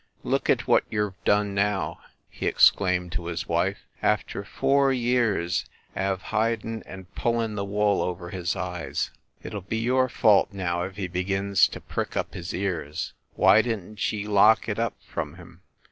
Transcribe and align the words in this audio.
"Look 0.23 0.49
at 0.49 0.57
that 0.57 0.67
what 0.67 0.81
s 0.85 0.87
ye 0.93 0.97
ve 0.97 1.09
done 1.25 1.53
now!" 1.53 1.99
he 2.27 2.47
ex 2.47 2.71
claimed 2.71 3.11
to 3.11 3.27
his 3.27 3.47
wife. 3.47 3.85
"After 4.01 4.43
four 4.43 4.91
years 4.91 5.65
av 5.95 6.23
hidin 6.33 6.81
and 6.87 7.13
pullin 7.13 7.53
the 7.53 7.63
wool 7.63 8.01
over 8.01 8.31
his 8.31 8.55
eyes! 8.55 9.11
It 9.43 9.53
ll 9.53 9.61
be 9.61 9.77
your 9.77 10.09
fault 10.09 10.51
now 10.53 10.81
if 10.81 10.95
he 10.95 11.07
begins 11.07 11.67
to 11.67 11.79
prick 11.79 12.17
up 12.17 12.33
his 12.33 12.51
ears. 12.51 13.13
Why 13.35 13.61
didn 13.61 13.95
t 13.95 14.17
ye 14.21 14.27
lock 14.27 14.67
it 14.67 14.79
up 14.79 14.95
from 15.03 15.35
him 15.35 15.61